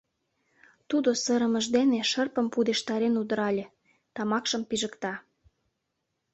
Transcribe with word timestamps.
Тудо 0.89 1.09
сырымыж 1.23 1.65
дене 1.77 1.99
шырпым 2.11 2.47
пудештарен 2.53 3.15
удырале, 3.21 3.65
тамакшым 4.15 4.61
пижыкта. 4.69 5.13